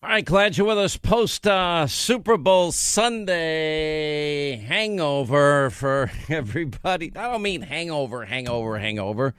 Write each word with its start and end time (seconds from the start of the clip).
All 0.00 0.10
right, 0.10 0.24
glad 0.24 0.56
you're 0.56 0.64
with 0.68 0.78
us 0.78 0.96
post 0.96 1.44
uh, 1.44 1.88
Super 1.88 2.36
Bowl 2.36 2.70
Sunday 2.70 4.54
hangover 4.54 5.70
for 5.70 6.08
everybody. 6.28 7.10
I 7.16 7.32
don't 7.32 7.42
mean 7.42 7.62
hangover, 7.62 8.24
hangover, 8.24 8.78
hangover. 8.78 9.34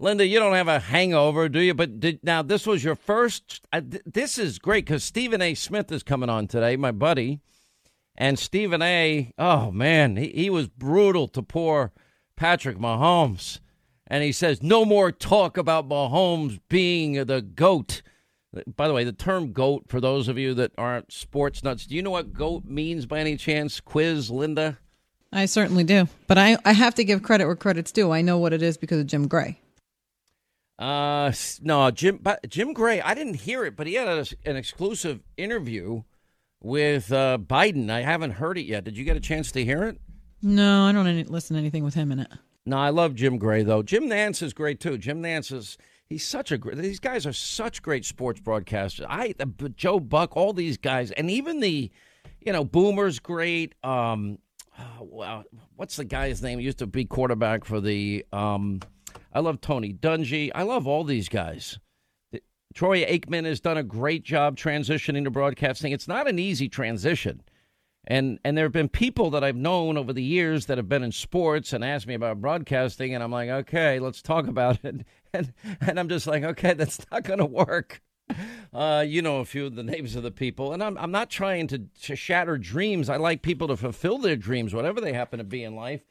Linda, 0.00 0.26
you 0.26 0.40
don't 0.40 0.54
have 0.54 0.66
a 0.66 0.80
hangover, 0.80 1.48
do 1.48 1.60
you? 1.60 1.72
But 1.72 2.00
did, 2.00 2.18
now 2.24 2.42
this 2.42 2.66
was 2.66 2.82
your 2.82 2.96
first. 2.96 3.64
Uh, 3.72 3.80
th- 3.80 4.02
this 4.04 4.38
is 4.38 4.58
great 4.58 4.86
because 4.86 5.04
Stephen 5.04 5.40
A. 5.40 5.54
Smith 5.54 5.92
is 5.92 6.02
coming 6.02 6.28
on 6.28 6.48
today, 6.48 6.74
my 6.74 6.90
buddy, 6.90 7.38
and 8.16 8.40
Stephen 8.40 8.82
A. 8.82 9.32
Oh 9.38 9.70
man, 9.70 10.16
he, 10.16 10.30
he 10.30 10.50
was 10.50 10.66
brutal 10.66 11.28
to 11.28 11.42
poor 11.42 11.92
Patrick 12.34 12.76
Mahomes, 12.76 13.60
and 14.08 14.24
he 14.24 14.32
says 14.32 14.64
no 14.64 14.84
more 14.84 15.12
talk 15.12 15.56
about 15.56 15.88
Mahomes 15.88 16.58
being 16.68 17.24
the 17.24 17.40
goat. 17.40 18.02
By 18.76 18.86
the 18.86 18.94
way, 18.94 19.04
the 19.04 19.12
term 19.12 19.52
GOAT, 19.52 19.84
for 19.88 20.00
those 20.00 20.28
of 20.28 20.36
you 20.36 20.52
that 20.54 20.72
aren't 20.76 21.10
sports 21.10 21.64
nuts, 21.64 21.86
do 21.86 21.94
you 21.94 22.02
know 22.02 22.10
what 22.10 22.34
GOAT 22.34 22.64
means 22.66 23.06
by 23.06 23.20
any 23.20 23.36
chance? 23.36 23.80
Quiz, 23.80 24.30
Linda? 24.30 24.78
I 25.32 25.46
certainly 25.46 25.84
do. 25.84 26.08
But 26.26 26.36
I, 26.36 26.58
I 26.64 26.72
have 26.72 26.94
to 26.96 27.04
give 27.04 27.22
credit 27.22 27.46
where 27.46 27.56
credit's 27.56 27.92
due. 27.92 28.10
I 28.10 28.20
know 28.20 28.36
what 28.36 28.52
it 28.52 28.62
is 28.62 28.76
because 28.76 29.00
of 29.00 29.06
Jim 29.06 29.26
Gray. 29.26 29.58
Uh, 30.78 31.32
no, 31.62 31.90
Jim, 31.90 32.18
but 32.20 32.46
Jim 32.48 32.72
Gray, 32.72 33.00
I 33.00 33.14
didn't 33.14 33.34
hear 33.34 33.64
it, 33.64 33.76
but 33.76 33.86
he 33.86 33.94
had 33.94 34.08
a, 34.08 34.26
an 34.44 34.56
exclusive 34.56 35.20
interview 35.36 36.02
with 36.60 37.10
uh, 37.12 37.38
Biden. 37.38 37.88
I 37.88 38.02
haven't 38.02 38.32
heard 38.32 38.58
it 38.58 38.66
yet. 38.66 38.84
Did 38.84 38.98
you 38.98 39.04
get 39.04 39.16
a 39.16 39.20
chance 39.20 39.50
to 39.52 39.64
hear 39.64 39.84
it? 39.84 39.98
No, 40.42 40.84
I 40.84 40.92
don't 40.92 41.06
any, 41.06 41.24
listen 41.24 41.54
to 41.54 41.60
anything 41.60 41.84
with 41.84 41.94
him 41.94 42.12
in 42.12 42.18
it. 42.18 42.28
No, 42.66 42.76
I 42.76 42.90
love 42.90 43.14
Jim 43.14 43.38
Gray, 43.38 43.62
though. 43.62 43.82
Jim 43.82 44.04
Nantz 44.04 44.42
is 44.42 44.52
great, 44.52 44.80
too. 44.80 44.98
Jim 44.98 45.22
Nantz 45.22 45.52
is 45.52 45.78
He's 46.12 46.26
such 46.26 46.52
a 46.52 46.58
great. 46.58 46.76
These 46.76 47.00
guys 47.00 47.26
are 47.26 47.32
such 47.32 47.80
great 47.80 48.04
sports 48.04 48.38
broadcasters. 48.38 49.06
I 49.08 49.34
Joe 49.76 49.98
Buck, 49.98 50.36
all 50.36 50.52
these 50.52 50.76
guys, 50.76 51.10
and 51.10 51.30
even 51.30 51.60
the, 51.60 51.90
you 52.38 52.52
know, 52.52 52.64
Boomer's 52.64 53.18
great. 53.18 53.74
Um, 53.82 54.38
oh, 54.78 55.08
well, 55.10 55.44
what's 55.76 55.96
the 55.96 56.04
guy's 56.04 56.42
name? 56.42 56.58
He 56.58 56.66
used 56.66 56.80
to 56.80 56.86
be 56.86 57.06
quarterback 57.06 57.64
for 57.64 57.80
the. 57.80 58.26
Um, 58.30 58.80
I 59.32 59.40
love 59.40 59.62
Tony 59.62 59.94
Dungy. 59.94 60.50
I 60.54 60.64
love 60.64 60.86
all 60.86 61.02
these 61.02 61.30
guys. 61.30 61.78
Troy 62.74 63.06
Aikman 63.06 63.46
has 63.46 63.60
done 63.60 63.78
a 63.78 63.82
great 63.82 64.22
job 64.22 64.58
transitioning 64.58 65.24
to 65.24 65.30
broadcasting. 65.30 65.92
It's 65.92 66.08
not 66.08 66.28
an 66.28 66.38
easy 66.38 66.68
transition. 66.68 67.40
And 68.04 68.40
and 68.44 68.56
there 68.56 68.64
have 68.64 68.72
been 68.72 68.88
people 68.88 69.30
that 69.30 69.44
I've 69.44 69.56
known 69.56 69.96
over 69.96 70.12
the 70.12 70.22
years 70.22 70.66
that 70.66 70.76
have 70.76 70.88
been 70.88 71.04
in 71.04 71.12
sports 71.12 71.72
and 71.72 71.84
asked 71.84 72.06
me 72.06 72.14
about 72.14 72.40
broadcasting, 72.40 73.14
and 73.14 73.22
I'm 73.22 73.30
like, 73.30 73.48
okay, 73.48 74.00
let's 74.00 74.22
talk 74.22 74.46
about 74.46 74.84
it. 74.84 75.06
And 75.34 75.54
and 75.80 75.98
I'm 75.98 76.10
just 76.10 76.26
like, 76.26 76.42
okay, 76.42 76.74
that's 76.74 77.00
not 77.10 77.24
going 77.24 77.38
to 77.38 77.46
work. 77.46 78.02
Uh, 78.70 79.02
you 79.06 79.22
know 79.22 79.38
a 79.38 79.46
few 79.46 79.64
of 79.64 79.76
the 79.76 79.82
names 79.82 80.14
of 80.14 80.22
the 80.22 80.30
people, 80.30 80.74
and 80.74 80.82
I'm 80.82 80.98
I'm 80.98 81.10
not 81.10 81.30
trying 81.30 81.68
to, 81.68 81.78
to 82.02 82.16
shatter 82.16 82.58
dreams. 82.58 83.08
I 83.08 83.16
like 83.16 83.40
people 83.40 83.68
to 83.68 83.76
fulfill 83.78 84.18
their 84.18 84.36
dreams, 84.36 84.74
whatever 84.74 85.00
they 85.00 85.14
happen 85.14 85.38
to 85.38 85.44
be 85.44 85.64
in 85.64 85.74
life. 85.74 86.02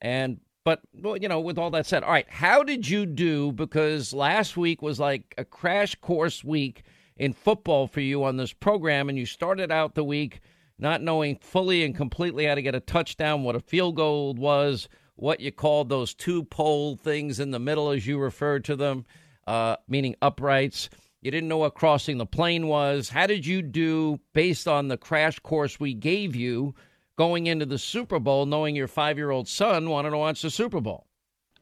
And 0.00 0.40
but 0.64 0.80
well, 0.94 1.18
you 1.18 1.28
know, 1.28 1.40
with 1.40 1.58
all 1.58 1.70
that 1.72 1.84
said, 1.84 2.02
all 2.02 2.10
right, 2.10 2.28
how 2.30 2.62
did 2.62 2.88
you 2.88 3.04
do? 3.04 3.52
Because 3.52 4.14
last 4.14 4.56
week 4.56 4.80
was 4.80 4.98
like 4.98 5.34
a 5.36 5.44
crash 5.44 5.94
course 5.96 6.42
week 6.42 6.84
in 7.18 7.34
football 7.34 7.86
for 7.86 8.00
you 8.00 8.24
on 8.24 8.38
this 8.38 8.54
program, 8.54 9.10
and 9.10 9.18
you 9.18 9.26
started 9.26 9.70
out 9.70 9.94
the 9.94 10.04
week 10.04 10.40
not 10.80 11.02
knowing 11.02 11.36
fully 11.36 11.84
and 11.84 11.94
completely 11.94 12.46
how 12.46 12.54
to 12.54 12.62
get 12.62 12.74
a 12.74 12.80
touchdown, 12.80 13.44
what 13.44 13.56
a 13.56 13.60
field 13.60 13.96
goal 13.96 14.34
was, 14.34 14.88
what 15.16 15.40
you 15.40 15.52
called 15.52 15.88
those 15.88 16.14
two 16.14 16.44
pole 16.44 16.96
things 16.96 17.38
in 17.38 17.50
the 17.50 17.58
middle, 17.58 17.90
as 17.90 18.06
you 18.06 18.18
referred 18.18 18.64
to 18.64 18.76
them, 18.76 19.04
uh, 19.46 19.76
meaning 19.86 20.16
uprights. 20.22 20.88
You 21.20 21.30
didn't 21.30 21.48
know 21.48 21.58
what 21.58 21.74
crossing 21.74 22.16
the 22.16 22.26
plane 22.26 22.66
was. 22.66 23.10
How 23.10 23.26
did 23.26 23.44
you 23.44 23.60
do 23.60 24.18
based 24.32 24.66
on 24.66 24.88
the 24.88 24.96
crash 24.96 25.38
course 25.40 25.78
we 25.78 25.92
gave 25.92 26.34
you 26.34 26.74
going 27.16 27.46
into 27.46 27.66
the 27.66 27.78
Super 27.78 28.18
Bowl, 28.18 28.46
knowing 28.46 28.74
your 28.74 28.88
five 28.88 29.18
year 29.18 29.30
old 29.30 29.46
son 29.46 29.90
wanted 29.90 30.10
to 30.10 30.16
watch 30.16 30.40
the 30.40 30.50
Super 30.50 30.80
Bowl? 30.80 31.06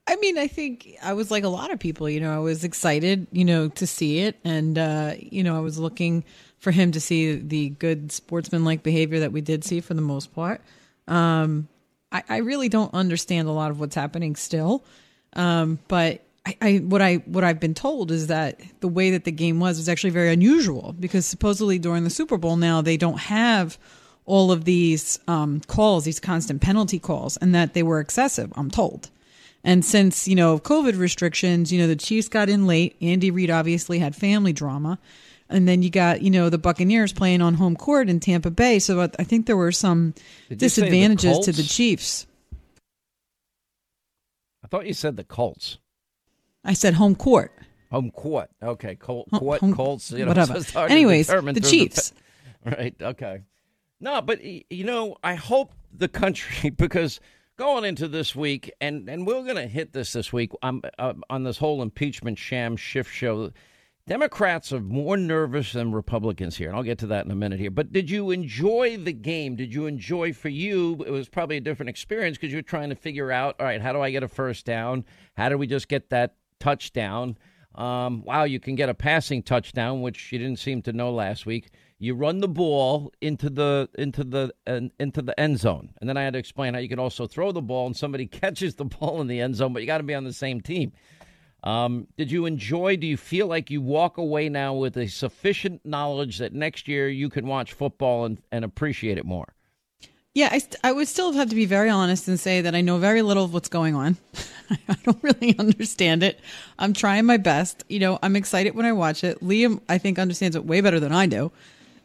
I 0.06 0.16
mean, 0.16 0.38
I 0.38 0.46
think 0.46 0.96
I 1.02 1.12
was 1.12 1.30
like 1.30 1.44
a 1.44 1.48
lot 1.48 1.70
of 1.70 1.78
people, 1.78 2.08
you 2.08 2.20
know, 2.20 2.34
I 2.34 2.38
was 2.38 2.64
excited, 2.64 3.26
you 3.30 3.44
know, 3.44 3.68
to 3.68 3.86
see 3.86 4.20
it. 4.20 4.38
And, 4.42 4.78
uh, 4.78 5.14
you 5.18 5.42
know, 5.42 5.54
I 5.54 5.60
was 5.60 5.78
looking 5.78 6.24
for 6.58 6.70
him 6.70 6.92
to 6.92 7.00
see 7.00 7.36
the 7.36 7.70
good 7.70 8.10
sportsmanlike 8.12 8.82
behavior 8.82 9.20
that 9.20 9.32
we 9.32 9.40
did 9.40 9.64
see 9.64 9.80
for 9.80 9.94
the 9.94 10.02
most 10.02 10.34
part. 10.34 10.60
Um, 11.06 11.68
I, 12.10 12.22
I, 12.28 12.36
really 12.38 12.68
don't 12.68 12.92
understand 12.92 13.48
a 13.48 13.52
lot 13.52 13.70
of 13.70 13.80
what's 13.80 13.94
happening 13.94 14.36
still. 14.36 14.84
Um, 15.34 15.78
but 15.88 16.22
I, 16.44 16.56
I, 16.60 16.76
what 16.78 17.02
I 17.02 17.16
what 17.16 17.44
I've 17.44 17.60
been 17.60 17.74
told 17.74 18.10
is 18.10 18.28
that 18.28 18.60
the 18.80 18.88
way 18.88 19.10
that 19.10 19.24
the 19.24 19.32
game 19.32 19.60
was 19.60 19.78
was 19.78 19.88
actually 19.88 20.10
very 20.10 20.32
unusual 20.32 20.94
because 20.98 21.26
supposedly 21.26 21.78
during 21.78 22.04
the 22.04 22.10
Super 22.10 22.38
Bowl 22.38 22.56
now 22.56 22.80
they 22.80 22.96
don't 22.96 23.18
have 23.18 23.78
all 24.24 24.52
of 24.52 24.64
these 24.64 25.18
um, 25.26 25.60
calls, 25.66 26.04
these 26.04 26.20
constant 26.20 26.60
penalty 26.60 26.98
calls, 26.98 27.36
and 27.38 27.54
that 27.54 27.72
they 27.72 27.82
were 27.82 27.98
excessive. 27.98 28.52
I'm 28.56 28.70
told. 28.70 29.10
And 29.64 29.84
since 29.84 30.28
you 30.28 30.36
know 30.36 30.58
COVID 30.58 30.98
restrictions, 30.98 31.72
you 31.72 31.80
know 31.80 31.86
the 31.86 31.96
Chiefs 31.96 32.28
got 32.28 32.48
in 32.48 32.66
late. 32.66 32.96
Andy 33.00 33.30
Reid 33.30 33.50
obviously 33.50 33.98
had 33.98 34.14
family 34.14 34.52
drama, 34.52 34.98
and 35.50 35.66
then 35.68 35.82
you 35.82 35.90
got 35.90 36.22
you 36.22 36.30
know 36.30 36.48
the 36.48 36.58
Buccaneers 36.58 37.12
playing 37.12 37.42
on 37.42 37.54
home 37.54 37.76
court 37.76 38.08
in 38.08 38.20
Tampa 38.20 38.50
Bay. 38.50 38.78
So 38.78 39.00
I 39.00 39.24
think 39.24 39.46
there 39.46 39.56
were 39.56 39.72
some 39.72 40.14
disadvantages 40.54 41.38
the 41.38 41.44
to 41.44 41.52
the 41.52 41.62
Chiefs. 41.62 42.26
I 44.64 44.68
thought 44.68 44.86
you 44.86 44.94
said 44.94 45.16
the 45.16 45.24
Colts. 45.24 45.78
I 46.64 46.74
said 46.74 46.94
home 46.94 47.14
court. 47.14 47.52
Home 47.90 48.10
court. 48.10 48.50
Okay, 48.62 48.96
Colt, 48.96 49.28
court, 49.32 49.60
home, 49.60 49.74
Colts. 49.74 50.10
You 50.10 50.26
know, 50.26 50.28
whatever. 50.36 50.60
Anyways, 50.76 51.28
the 51.28 51.64
Chiefs. 51.64 52.12
The, 52.64 52.70
right. 52.76 52.94
Okay. 53.00 53.40
No, 54.00 54.20
but 54.20 54.44
you 54.44 54.84
know, 54.84 55.16
I 55.24 55.34
hope 55.34 55.72
the 55.92 56.08
country 56.08 56.70
because 56.76 57.20
going 57.56 57.84
into 57.84 58.08
this 58.08 58.36
week, 58.36 58.70
and 58.80 59.08
and 59.08 59.26
we're 59.26 59.42
going 59.42 59.56
to 59.56 59.66
hit 59.66 59.92
this 59.92 60.12
this 60.12 60.32
week. 60.32 60.52
I'm 60.62 60.82
uh, 60.98 61.14
on 61.30 61.44
this 61.44 61.58
whole 61.58 61.82
impeachment 61.82 62.38
sham 62.38 62.76
shift 62.76 63.12
show. 63.12 63.52
Democrats 64.08 64.72
are 64.72 64.80
more 64.80 65.18
nervous 65.18 65.74
than 65.74 65.92
Republicans 65.92 66.56
here, 66.56 66.68
and 66.68 66.76
I'll 66.78 66.82
get 66.82 66.96
to 67.00 67.06
that 67.08 67.26
in 67.26 67.30
a 67.30 67.34
minute 67.34 67.60
here. 67.60 67.70
But 67.70 67.92
did 67.92 68.08
you 68.08 68.30
enjoy 68.30 68.96
the 68.96 69.12
game? 69.12 69.54
Did 69.54 69.74
you 69.74 69.84
enjoy 69.84 70.32
for 70.32 70.48
you? 70.48 71.04
It 71.06 71.10
was 71.10 71.28
probably 71.28 71.58
a 71.58 71.60
different 71.60 71.90
experience 71.90 72.38
because 72.38 72.50
you're 72.50 72.62
trying 72.62 72.88
to 72.88 72.94
figure 72.94 73.30
out, 73.30 73.56
all 73.60 73.66
right, 73.66 73.82
how 73.82 73.92
do 73.92 74.00
I 74.00 74.10
get 74.10 74.22
a 74.22 74.28
first 74.28 74.64
down? 74.64 75.04
How 75.36 75.50
do 75.50 75.58
we 75.58 75.66
just 75.66 75.88
get 75.88 76.08
that 76.08 76.36
touchdown? 76.58 77.36
Um, 77.74 78.24
wow, 78.24 78.44
you 78.44 78.58
can 78.58 78.76
get 78.76 78.88
a 78.88 78.94
passing 78.94 79.42
touchdown, 79.42 80.00
which 80.00 80.32
you 80.32 80.38
didn't 80.38 80.58
seem 80.58 80.80
to 80.82 80.92
know 80.94 81.12
last 81.12 81.44
week. 81.44 81.68
You 81.98 82.14
run 82.14 82.38
the 82.38 82.48
ball 82.48 83.12
into 83.20 83.50
the 83.50 83.90
into 83.98 84.24
the 84.24 84.54
uh, 84.66 84.80
into 84.98 85.20
the 85.20 85.38
end 85.38 85.60
zone, 85.60 85.90
and 86.00 86.08
then 86.08 86.16
I 86.16 86.22
had 86.22 86.32
to 86.32 86.38
explain 86.38 86.72
how 86.72 86.80
you 86.80 86.88
can 86.88 86.98
also 86.98 87.26
throw 87.26 87.52
the 87.52 87.60
ball 87.60 87.86
and 87.86 87.96
somebody 87.96 88.26
catches 88.26 88.76
the 88.76 88.86
ball 88.86 89.20
in 89.20 89.26
the 89.26 89.42
end 89.42 89.56
zone, 89.56 89.74
but 89.74 89.82
you 89.82 89.86
got 89.86 89.98
to 89.98 90.04
be 90.04 90.14
on 90.14 90.24
the 90.24 90.32
same 90.32 90.62
team. 90.62 90.92
Um, 91.64 92.06
did 92.16 92.30
you 92.30 92.46
enjoy? 92.46 92.96
Do 92.96 93.06
you 93.06 93.16
feel 93.16 93.46
like 93.46 93.70
you 93.70 93.80
walk 93.80 94.16
away 94.16 94.48
now 94.48 94.74
with 94.74 94.96
a 94.96 95.08
sufficient 95.08 95.84
knowledge 95.84 96.38
that 96.38 96.52
next 96.52 96.86
year 96.86 97.08
you 97.08 97.28
can 97.28 97.46
watch 97.46 97.72
football 97.72 98.24
and, 98.24 98.38
and 98.52 98.64
appreciate 98.64 99.18
it 99.18 99.26
more? 99.26 99.54
Yeah, 100.34 100.50
I, 100.52 100.62
I 100.84 100.92
would 100.92 101.08
still 101.08 101.32
have 101.32 101.48
to 101.48 101.56
be 101.56 101.66
very 101.66 101.90
honest 101.90 102.28
and 102.28 102.38
say 102.38 102.60
that 102.60 102.74
I 102.74 102.80
know 102.80 102.98
very 102.98 103.22
little 103.22 103.44
of 103.44 103.52
what's 103.52 103.68
going 103.68 103.96
on. 103.96 104.16
I 104.88 104.94
don't 105.02 105.20
really 105.20 105.58
understand 105.58 106.22
it. 106.22 106.38
I'm 106.78 106.92
trying 106.92 107.24
my 107.24 107.38
best. 107.38 107.82
You 107.88 107.98
know, 107.98 108.20
I'm 108.22 108.36
excited 108.36 108.76
when 108.76 108.86
I 108.86 108.92
watch 108.92 109.24
it. 109.24 109.40
Liam, 109.40 109.80
I 109.88 109.98
think, 109.98 110.16
understands 110.18 110.54
it 110.54 110.64
way 110.64 110.80
better 110.80 111.00
than 111.00 111.12
I 111.12 111.26
do. 111.26 111.50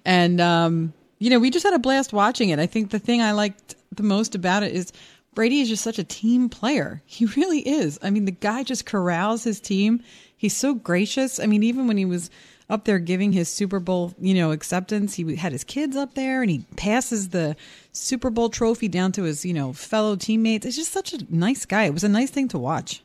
And, 0.03 0.41
um, 0.41 0.93
you 1.19 1.29
know, 1.29 1.37
we 1.37 1.51
just 1.51 1.63
had 1.63 1.75
a 1.75 1.79
blast 1.79 2.11
watching 2.11 2.49
it. 2.49 2.57
I 2.57 2.65
think 2.65 2.89
the 2.89 2.97
thing 2.97 3.21
I 3.21 3.33
liked 3.33 3.75
the 3.91 4.03
most 4.03 4.33
about 4.33 4.63
it 4.63 4.73
is 4.73 4.91
Brady 5.35 5.61
is 5.61 5.69
just 5.69 5.83
such 5.83 5.99
a 5.99 6.03
team 6.03 6.49
player. 6.49 7.01
He 7.13 7.25
really 7.25 7.59
is. 7.59 7.99
I 8.01 8.09
mean, 8.09 8.25
the 8.25 8.31
guy 8.31 8.63
just 8.63 8.85
corrals 8.85 9.43
his 9.43 9.59
team. 9.59 10.03
He's 10.35 10.55
so 10.55 10.73
gracious. 10.73 11.39
I 11.39 11.45
mean, 11.45 11.63
even 11.63 11.87
when 11.87 11.97
he 11.97 12.05
was 12.05 12.29
up 12.69 12.85
there 12.85 12.99
giving 12.99 13.31
his 13.31 13.49
Super 13.49 13.79
Bowl, 13.79 14.13
you 14.19 14.33
know, 14.33 14.51
acceptance, 14.51 15.13
he 15.13 15.35
had 15.35 15.51
his 15.51 15.63
kids 15.63 15.95
up 15.95 16.15
there 16.15 16.41
and 16.41 16.49
he 16.49 16.65
passes 16.75 17.29
the 17.29 17.55
Super 17.91 18.29
Bowl 18.29 18.49
trophy 18.49 18.87
down 18.87 19.11
to 19.13 19.23
his, 19.23 19.45
you 19.45 19.53
know, 19.53 19.73
fellow 19.73 20.15
teammates. 20.15 20.65
It's 20.65 20.75
just 20.75 20.91
such 20.91 21.13
a 21.13 21.19
nice 21.29 21.65
guy. 21.65 21.83
It 21.83 21.93
was 21.93 22.03
a 22.03 22.09
nice 22.09 22.31
thing 22.31 22.47
to 22.49 22.57
watch. 22.57 23.03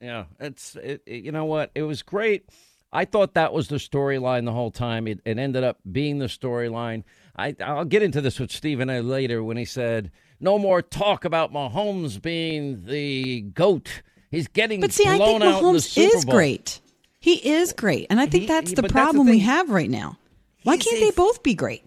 Yeah, 0.00 0.24
it's 0.40 0.76
it, 0.76 1.02
it, 1.06 1.24
you 1.24 1.32
know 1.32 1.44
what? 1.44 1.70
It 1.74 1.82
was 1.82 2.02
great. 2.02 2.48
I 2.92 3.04
thought 3.04 3.34
that 3.34 3.52
was 3.52 3.68
the 3.68 3.76
storyline 3.76 4.44
the 4.44 4.52
whole 4.52 4.70
time. 4.70 5.08
It, 5.08 5.20
it 5.24 5.38
ended 5.38 5.64
up 5.64 5.78
being 5.90 6.18
the 6.18 6.26
storyline. 6.26 7.04
I 7.36 7.56
I'll 7.60 7.84
get 7.84 8.02
into 8.02 8.20
this 8.20 8.38
with 8.38 8.52
Stephen 8.52 8.90
A. 8.90 9.00
later 9.00 9.42
when 9.42 9.56
he 9.56 9.64
said 9.64 10.10
no 10.40 10.58
more 10.58 10.82
talk 10.82 11.24
about 11.24 11.52
Mahomes 11.52 12.20
being 12.20 12.84
the 12.86 13.42
goat. 13.42 14.02
He's 14.30 14.48
getting 14.48 14.80
but 14.80 14.92
see, 14.92 15.06
I 15.06 15.18
think 15.18 15.42
Mahomes 15.42 15.96
is 15.96 16.24
great. 16.24 16.80
He 17.20 17.34
is 17.52 17.72
great, 17.72 18.06
and 18.10 18.20
I 18.20 18.26
think 18.26 18.42
he, 18.42 18.46
that's 18.48 18.72
the 18.72 18.82
problem 18.82 19.26
that's 19.26 19.36
the 19.36 19.38
we 19.38 19.44
have 19.44 19.70
right 19.70 19.88
now. 19.88 20.18
Why 20.62 20.76
can't 20.76 21.00
they 21.00 21.10
both 21.10 21.42
be 21.42 21.54
great? 21.54 21.84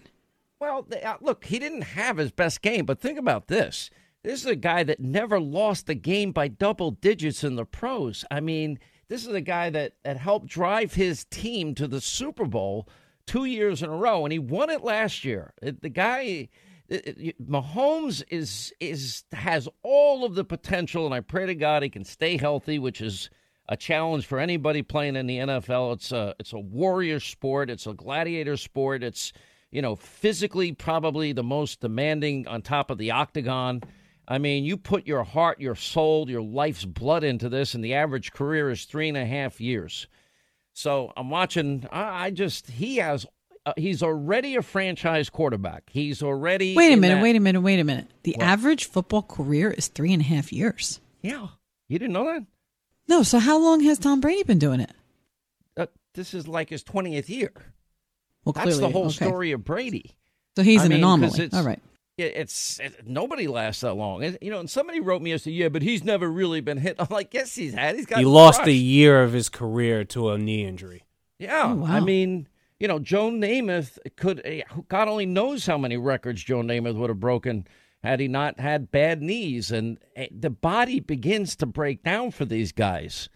Well, 0.59 0.87
uh, 1.03 1.15
look, 1.21 1.45
he 1.45 1.59
didn't 1.59 1.83
have 1.83 2.17
his 2.17 2.31
best 2.31 2.61
game, 2.61 2.85
but 2.85 2.99
think 2.99 3.19
about 3.19 3.47
this. 3.47 3.89
This 4.23 4.41
is 4.41 4.47
a 4.47 4.55
guy 4.55 4.83
that 4.83 4.99
never 4.99 5.39
lost 5.39 5.89
a 5.89 5.95
game 5.95 6.31
by 6.31 6.47
double 6.47 6.91
digits 6.91 7.43
in 7.43 7.55
the 7.55 7.65
pros. 7.65 8.25
I 8.31 8.39
mean, 8.39 8.79
this 9.07 9.25
is 9.25 9.33
a 9.33 9.41
guy 9.41 9.69
that, 9.69 9.93
that 10.03 10.17
helped 10.17 10.47
drive 10.47 10.93
his 10.93 11.25
team 11.25 11.75
to 11.75 11.87
the 11.87 12.01
Super 12.01 12.45
Bowl 12.45 12.89
two 13.25 13.45
years 13.45 13.83
in 13.83 13.89
a 13.89 13.95
row, 13.95 14.25
and 14.25 14.31
he 14.31 14.39
won 14.39 14.69
it 14.69 14.83
last 14.83 15.23
year. 15.23 15.53
The 15.61 15.89
guy, 15.89 16.49
Uh, 16.91 16.95
uh, 16.95 17.11
Mahomes 17.43 18.23
is 18.29 18.73
is 18.79 19.23
has 19.31 19.67
all 19.83 20.23
of 20.23 20.35
the 20.35 20.43
potential, 20.43 21.05
and 21.05 21.13
I 21.13 21.19
pray 21.19 21.45
to 21.45 21.55
God 21.55 21.83
he 21.83 21.89
can 21.89 22.03
stay 22.03 22.37
healthy, 22.37 22.79
which 22.79 23.01
is 23.01 23.29
a 23.69 23.75
challenge 23.75 24.25
for 24.25 24.39
anybody 24.39 24.81
playing 24.81 25.15
in 25.15 25.27
the 25.27 25.37
NFL. 25.37 25.93
It's 25.93 26.11
a 26.11 26.35
it's 26.39 26.53
a 26.53 26.59
warrior 26.59 27.19
sport. 27.19 27.69
It's 27.69 27.87
a 27.87 27.93
gladiator 27.93 28.57
sport. 28.57 29.03
It's 29.03 29.33
you 29.71 29.81
know 29.81 29.95
physically 29.95 30.71
probably 30.71 31.33
the 31.33 31.43
most 31.43 31.81
demanding 31.81 32.47
on 32.47 32.61
top 32.61 32.89
of 32.89 32.97
the 32.97 33.11
octagon. 33.11 33.81
I 34.29 34.39
mean, 34.39 34.65
you 34.65 34.75
put 34.75 35.07
your 35.07 35.23
heart, 35.23 35.61
your 35.61 35.75
soul, 35.75 36.29
your 36.29 36.41
life's 36.41 36.83
blood 36.83 37.23
into 37.23 37.47
this, 37.47 37.73
and 37.73 37.83
the 37.83 37.93
average 37.93 38.33
career 38.33 38.69
is 38.69 38.83
three 38.83 39.07
and 39.07 39.17
a 39.17 39.25
half 39.25 39.61
years. 39.61 40.07
So 40.73 41.11
I'm 41.17 41.29
watching. 41.29 41.87
I, 41.91 42.25
I 42.25 42.31
just 42.31 42.69
he 42.69 42.97
has. 42.97 43.25
Uh, 43.67 43.73
he's 43.75 44.01
already 44.01 44.55
a 44.55 44.61
franchise 44.61 45.29
quarterback. 45.29 45.89
He's 45.91 46.23
already. 46.23 46.73
Wait 46.73 46.93
a 46.93 46.95
minute. 46.95 47.15
That, 47.15 47.21
wait 47.23 47.35
a 47.35 47.41
minute. 47.41 47.59
Wait 47.59 47.79
a 47.81 47.83
minute. 47.83 48.07
The 48.23 48.33
what? 48.37 48.47
average 48.47 48.85
football 48.85 49.23
career 49.23 49.69
is 49.71 49.89
three 49.89 50.13
and 50.13 50.21
a 50.21 50.25
half 50.25 50.53
years. 50.53 51.01
Yeah, 51.21 51.47
you 51.89 51.99
didn't 51.99 52.13
know 52.13 52.23
that. 52.27 52.45
No. 53.09 53.23
So 53.23 53.39
how 53.39 53.59
long 53.59 53.81
has 53.81 53.99
Tom 53.99 54.21
Brady 54.21 54.43
been 54.43 54.57
doing 54.57 54.79
it? 54.79 54.93
Uh, 55.75 55.87
this 56.13 56.33
is 56.33 56.47
like 56.47 56.69
his 56.69 56.81
twentieth 56.81 57.29
year. 57.29 57.51
Well, 58.45 58.53
that's 58.53 58.79
the 58.79 58.87
whole 58.89 59.07
okay. 59.07 59.25
story 59.25 59.51
of 59.51 59.65
Brady. 59.65 60.15
So 60.55 60.63
he's 60.63 60.83
I 60.83 60.85
an 60.85 60.89
mean, 60.91 60.99
anomaly. 60.99 61.49
All 61.51 61.63
right. 61.63 61.81
It's 62.17 62.79
it, 62.79 63.05
nobody 63.05 63.47
lasts 63.47 63.81
that 63.81 63.95
long, 63.95 64.23
you 64.41 64.49
know. 64.49 64.61
And 64.61 64.69
somebody 64.69 65.01
wrote 65.01 65.21
me 65.21 65.31
yesterday, 65.31 65.57
yeah, 65.57 65.69
but 65.69 65.81
he's 65.81 66.05
never 66.05 66.31
really 66.31 66.61
been 66.61 66.77
hit. 66.77 66.95
I'm 66.99 67.07
like, 67.09 67.33
yes, 67.33 67.53
he's 67.53 67.73
had. 67.73 67.97
He's 67.97 68.05
got. 68.05 68.19
He 68.19 68.25
lost 68.25 68.59
crushed. 68.59 68.69
a 68.69 68.73
year 68.73 69.23
of 69.23 69.33
his 69.33 69.49
career 69.49 70.05
to 70.05 70.29
a 70.29 70.37
knee 70.37 70.65
injury. 70.65 71.03
Yeah, 71.37 71.63
oh, 71.65 71.75
wow. 71.75 71.87
I 71.87 71.99
mean, 71.99 72.47
you 72.79 72.87
know, 72.87 72.99
Joe 72.99 73.29
Namath 73.29 73.97
could. 74.15 74.41
Eh, 74.45 74.61
God 74.87 75.07
only 75.07 75.25
knows 75.25 75.65
how 75.65 75.77
many 75.77 75.97
records 75.97 76.43
Joe 76.43 76.61
Namath 76.61 76.95
would 76.95 77.09
have 77.09 77.19
broken 77.19 77.67
had 78.03 78.19
he 78.19 78.27
not 78.27 78.59
had 78.59 78.91
bad 78.91 79.21
knees. 79.21 79.71
And 79.71 79.99
eh, 80.15 80.27
the 80.31 80.49
body 80.49 80.99
begins 80.99 81.55
to 81.57 81.65
break 81.65 82.03
down 82.03 82.31
for 82.31 82.45
these 82.45 82.71
guys. 82.71 83.29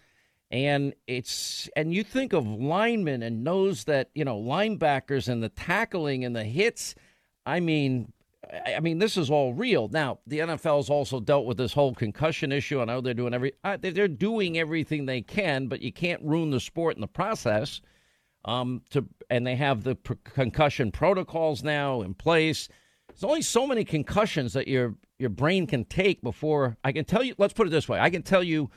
And 0.50 0.94
it's 1.06 1.68
and 1.74 1.94
you 1.94 2.04
think 2.04 2.32
of 2.32 2.46
linemen 2.46 3.22
and 3.22 3.42
knows 3.42 3.84
that 3.84 4.10
you 4.14 4.24
know 4.24 4.38
linebackers 4.38 5.28
and 5.28 5.42
the 5.42 5.48
tackling 5.48 6.24
and 6.24 6.36
the 6.36 6.44
hits. 6.44 6.94
I 7.44 7.58
mean, 7.58 8.12
I 8.66 8.80
mean, 8.80 8.98
this 8.98 9.16
is 9.16 9.30
all 9.30 9.54
real. 9.54 9.88
Now, 9.88 10.18
the 10.26 10.40
NFL's 10.40 10.90
also 10.90 11.20
dealt 11.20 11.46
with 11.46 11.56
this 11.56 11.72
whole 11.72 11.94
concussion 11.94 12.52
issue. 12.52 12.80
I 12.80 12.84
know 12.84 13.00
they're 13.00 13.14
doing 13.14 13.34
every 13.34 13.54
uh, 13.64 13.78
they're 13.80 14.08
doing 14.08 14.58
everything 14.58 15.06
they 15.06 15.22
can, 15.22 15.68
but 15.68 15.80
you 15.80 15.90
can't 15.90 16.22
ruin 16.22 16.50
the 16.50 16.60
sport 16.60 16.96
in 16.96 17.00
the 17.00 17.08
process. 17.08 17.80
Um, 18.44 18.82
to 18.90 19.06
and 19.30 19.46
they 19.46 19.56
have 19.56 19.84
the 19.84 19.96
concussion 20.24 20.90
protocols 20.90 21.62
now 21.62 22.02
in 22.02 22.14
place. 22.14 22.68
There's 23.08 23.24
only 23.24 23.42
so 23.42 23.66
many 23.66 23.84
concussions 23.84 24.54
that 24.54 24.68
your 24.68 24.94
your 25.18 25.30
brain 25.30 25.66
can 25.66 25.84
take 25.84 26.22
before 26.22 26.76
I 26.82 26.92
can 26.92 27.04
tell 27.04 27.22
you. 27.22 27.34
Let's 27.38 27.52
put 27.52 27.66
it 27.66 27.70
this 27.70 27.88
way: 27.88 28.00
I 28.00 28.10
can 28.10 28.22
tell 28.22 28.42
you 28.42 28.70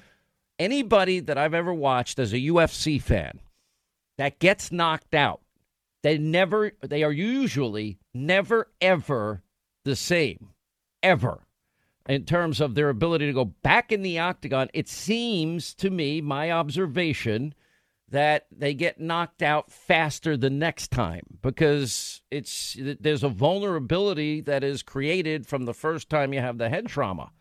anybody 0.60 1.20
that 1.22 1.38
I've 1.38 1.54
ever 1.54 1.74
watched 1.74 2.20
as 2.20 2.34
a 2.34 2.38
UFC 2.38 3.02
fan 3.02 3.40
that 4.18 4.40
gets 4.40 4.72
knocked 4.72 5.16
out. 5.16 5.42
They 6.04 6.18
never. 6.20 6.74
They 6.82 7.04
are 7.04 7.12
usually 7.12 7.98
never 8.14 8.70
ever 8.80 9.42
the 9.84 9.96
same 9.96 10.50
ever 11.02 11.46
in 12.08 12.26
terms 12.26 12.62
of 12.62 12.76
their 12.76 12.90
ability 12.90 13.26
to 13.28 13.34
go 13.34 13.46
back 13.46 13.92
in 13.92 14.02
the 14.02 14.20
octagon. 14.20 14.70
It 14.74 14.88
seems 14.88 15.74
to 15.76 15.90
me, 15.90 16.22
my 16.22 16.52
observation 16.52 17.54
that 18.10 18.46
they 18.52 18.74
get 18.74 19.00
knocked 19.00 19.42
out 19.42 19.72
faster 19.72 20.38
the 20.38 20.50
next 20.50 20.92
time 20.92 21.24
because 21.42 22.22
it's 22.30 22.78
there's 23.00 23.24
a 23.24 23.30
vulnerability 23.30 24.42
that 24.42 24.64
is 24.64 24.84
created 24.84 25.48
from 25.48 25.66
the 25.66 25.74
first 25.74 26.10
time 26.10 26.34
you 26.34 26.40
have 26.40 26.58
the 26.58 26.70
head 26.70 26.86
trauma. 26.88 27.32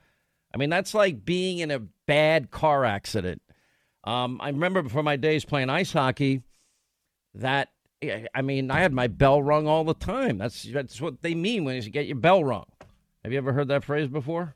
I 0.53 0.57
mean, 0.57 0.71
that's 0.71 0.95
like 0.95 1.25
being 1.25 1.59
in 1.59 1.71
a 1.71 1.81
bad 2.07 2.51
car 2.51 2.85
accident. 2.85 3.43
Um, 4.05 4.41
I 4.41 4.49
remember 4.49 4.89
from 4.89 5.05
my 5.05 5.17
days 5.17 5.45
playing 5.45 5.71
ice 5.71 5.93
hockey 5.93 6.43
that 7.35 7.71
I 8.35 8.43
mean, 8.43 8.71
I 8.71 8.81
had 8.81 8.93
my 8.93 9.07
bell 9.07 9.43
rung 9.43 9.67
all 9.67 9.85
the 9.85 9.95
time. 9.95 10.39
That's 10.39 10.63
that's 10.65 11.01
what 11.01 11.23
they 11.23 11.35
mean 11.35 11.65
when 11.65 11.81
you 11.81 11.91
get 11.91 12.07
your 12.07 12.17
bell 12.17 12.45
rung. 12.45 12.67
Have 13.23 13.33
you 13.33 13.39
ever 13.39 13.53
heard 13.53 13.69
that 13.69 13.85
phrase 13.85 14.09
before? 14.09 14.55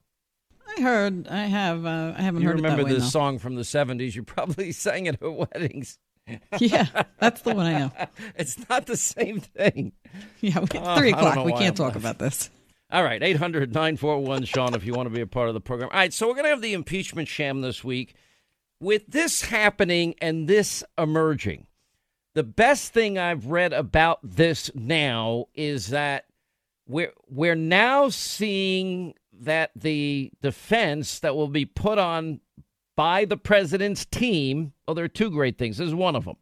I 0.77 0.83
heard. 0.83 1.29
I 1.29 1.45
have. 1.47 1.87
Uh, 1.87 2.15
I 2.17 2.23
haven't 2.23 2.43
you 2.43 2.49
heard. 2.49 2.59
You 2.59 2.65
remember 2.65 2.89
this 2.89 3.03
way, 3.05 3.09
song 3.09 3.39
from 3.39 3.55
the 3.55 3.63
'70s? 3.63 4.15
You 4.15 4.23
probably 4.23 4.73
sang 4.73 5.07
it 5.07 5.23
at 5.23 5.33
weddings. 5.33 5.99
yeah, 6.59 6.87
that's 7.19 7.43
the 7.43 7.55
one 7.55 7.67
I 7.67 7.79
know. 7.79 7.93
it's 8.37 8.69
not 8.69 8.87
the 8.87 8.97
same 8.97 9.41
thing. 9.41 9.93
Yeah, 10.41 10.61
it's 10.63 10.75
uh, 10.75 10.97
three 10.97 11.13
o'clock. 11.13 11.45
We 11.45 11.53
can't 11.53 11.77
talk 11.77 11.97
about 11.97 12.19
this. 12.19 12.51
All 12.91 13.05
right, 13.05 13.23
800 13.23 13.75
941 13.75 14.45
Sean, 14.45 14.75
if 14.75 14.85
you 14.85 14.95
want 14.95 15.09
to 15.09 15.15
be 15.15 15.21
a 15.21 15.27
part 15.27 15.49
of 15.49 15.55
the 15.55 15.61
program. 15.61 15.91
All 15.93 15.99
right, 15.99 16.13
so 16.13 16.27
we're 16.27 16.35
going 16.35 16.45
to 16.45 16.51
have 16.51 16.63
the 16.63 16.73
impeachment 16.73 17.29
sham 17.29 17.61
this 17.61 17.85
week. 17.85 18.15
With 18.81 19.07
this 19.09 19.43
happening 19.43 20.15
and 20.23 20.49
this 20.49 20.83
emerging, 20.97 21.67
the 22.35 22.45
best 22.45 22.93
thing 22.95 23.19
I've 23.19 23.47
read 23.47 23.73
about 23.73 24.21
this 24.23 24.71
now 24.75 25.47
is 25.55 25.89
that 25.89 26.27
we're 26.87 27.13
we're 27.29 27.55
now 27.55 28.09
seeing 28.09 29.15
that 29.41 29.71
the 29.75 30.31
defense 30.43 31.21
that 31.21 31.37
will 31.37 31.49
be 31.49 31.65
put 31.65 31.99
on 31.99 32.41
by 32.97 33.25
the 33.25 33.37
president's 33.37 34.05
team, 34.05 34.73
well, 34.87 34.95
there 34.95 35.05
are 35.05 35.09
two 35.09 35.31
great 35.31 35.59
things. 35.59 35.79
This 35.79 35.89
is 35.89 35.95
one 35.95 36.17
of 36.17 36.25
them, 36.25 36.37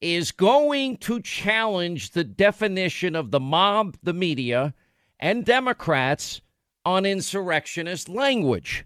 is 0.00 0.32
going 0.32 0.96
to 0.98 1.20
challenge 1.20 2.10
the 2.10 2.24
definition 2.24 3.14
of 3.14 3.30
the 3.30 3.40
mob, 3.40 3.96
the 4.02 4.12
media, 4.12 4.74
and 5.20 5.44
Democrats 5.44 6.40
on 6.84 7.06
insurrectionist 7.06 8.08
language. 8.08 8.84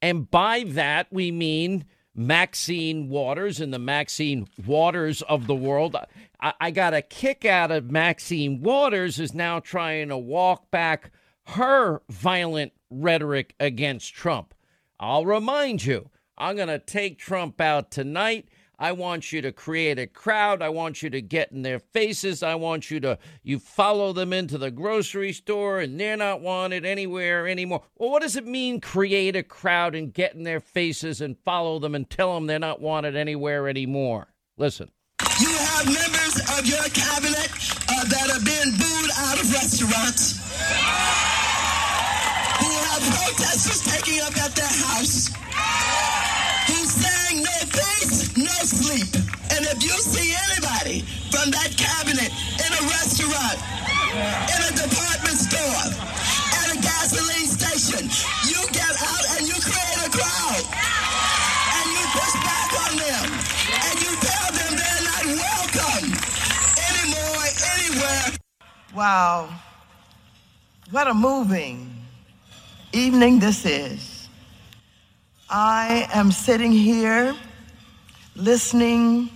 And 0.00 0.30
by 0.30 0.64
that, 0.68 1.06
we 1.10 1.30
mean 1.30 1.84
Maxine 2.14 3.08
Waters 3.08 3.60
and 3.60 3.72
the 3.72 3.78
Maxine 3.78 4.46
Waters 4.66 5.22
of 5.22 5.46
the 5.46 5.54
world. 5.54 5.96
I, 6.40 6.52
I, 6.60 6.70
got 6.70 6.92
a 6.92 7.02
kick 7.02 7.44
out 7.44 7.70
of 7.70 7.90
Maxine 7.90 8.60
Waters 8.60 9.18
is 9.18 9.32
now 9.32 9.60
trying 9.60 10.08
to 10.08 10.18
walk 10.18 10.70
back 10.70 11.10
her 11.46 12.02
violent 12.08 12.72
rhetoric 12.92 13.54
against 13.58 14.14
Trump. 14.14 14.54
I'll 15.00 15.26
remind 15.26 15.84
you, 15.84 16.10
I'm 16.38 16.56
going 16.56 16.68
to 16.68 16.78
take 16.78 17.18
Trump 17.18 17.60
out 17.60 17.90
tonight. 17.90 18.48
I 18.78 18.90
want 18.90 19.32
you 19.32 19.40
to 19.42 19.52
create 19.52 19.98
a 20.00 20.08
crowd. 20.08 20.60
I 20.60 20.68
want 20.68 21.02
you 21.02 21.10
to 21.10 21.22
get 21.22 21.52
in 21.52 21.62
their 21.62 21.78
faces. 21.78 22.42
I 22.42 22.56
want 22.56 22.90
you 22.90 22.98
to 23.00 23.16
you 23.44 23.60
follow 23.60 24.12
them 24.12 24.32
into 24.32 24.58
the 24.58 24.72
grocery 24.72 25.32
store 25.32 25.78
and 25.78 26.00
they're 26.00 26.16
not 26.16 26.40
wanted 26.40 26.84
anywhere 26.84 27.46
anymore. 27.46 27.82
Well, 27.96 28.10
what 28.10 28.22
does 28.22 28.34
it 28.34 28.44
mean 28.44 28.80
create 28.80 29.36
a 29.36 29.44
crowd 29.44 29.94
and 29.94 30.12
get 30.12 30.34
in 30.34 30.42
their 30.42 30.58
faces 30.58 31.20
and 31.20 31.38
follow 31.44 31.78
them 31.78 31.94
and 31.94 32.10
tell 32.10 32.34
them 32.34 32.48
they're 32.48 32.58
not 32.58 32.80
wanted 32.80 33.14
anywhere 33.14 33.68
anymore? 33.68 34.34
Listen. 34.56 34.90
You 35.40 35.48
have 35.48 35.86
members 35.86 36.58
of 36.58 36.66
your 36.66 36.82
cabinet 36.90 37.50
uh, 37.88 38.04
that 38.04 38.30
have 38.32 38.44
been 38.44 38.72
booed 38.78 39.10
out 39.16 39.40
of 39.40 39.52
restaurants. 39.52 40.40
Have 40.58 41.21
protesters 43.10 43.82
taking 43.82 44.20
up 44.22 44.36
at 44.38 44.54
their 44.54 44.74
house. 44.86 45.30
Who's 46.68 46.90
saying 46.92 47.42
no 47.42 47.58
peace, 47.72 48.36
no 48.36 48.56
sleep. 48.62 49.10
And 49.50 49.66
if 49.66 49.82
you 49.82 49.96
see 49.98 50.34
anybody 50.52 51.02
from 51.30 51.50
that 51.50 51.74
cabinet 51.76 52.30
in 52.30 52.70
a 52.70 52.82
restaurant, 52.86 53.58
in 54.14 54.60
a 54.62 54.72
department 54.76 55.38
store, 55.38 55.84
at 56.54 56.68
a 56.70 56.78
gasoline 56.80 57.48
station, 57.48 58.06
you 58.46 58.60
get 58.72 58.94
out 59.02 59.24
and 59.36 59.48
you 59.48 59.58
create 59.58 60.00
a 60.06 60.10
crowd. 60.10 60.62
And 60.62 61.86
you 61.92 62.04
push 62.12 62.34
back 62.44 62.70
on 62.86 62.92
them. 62.96 63.26
And 63.72 63.94
you 64.00 64.12
tell 64.20 64.48
them 64.52 64.70
they're 64.76 65.04
not 65.08 65.24
welcome 65.40 66.06
anymore, 66.76 67.44
anywhere. 67.74 68.38
Wow. 68.94 69.48
What 70.90 71.08
a 71.08 71.14
moving 71.14 72.01
evening 72.92 73.38
this 73.38 73.64
is. 73.64 74.28
I 75.48 76.08
am 76.12 76.30
sitting 76.30 76.72
here 76.72 77.34
listening, 78.36 79.28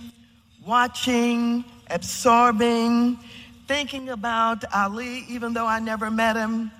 watching, 0.65 1.63
absorbing, 1.89 3.17
thinking 3.67 4.09
about 4.09 4.63
Ali, 4.73 5.25
even 5.29 5.53
though 5.53 5.67
I 5.67 5.79
never 5.79 6.09
met 6.09 6.35
him. 6.35 6.71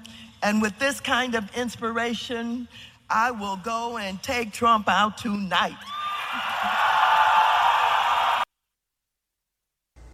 And 0.43 0.61
with 0.61 0.77
this 0.79 0.99
kind 0.99 1.35
of 1.35 1.55
inspiration, 1.55 2.67
I 3.09 3.31
will 3.31 3.57
go 3.57 3.97
and 3.97 4.21
take 4.21 4.53
Trump 4.53 4.87
out 4.87 5.17
tonight. 5.17 5.77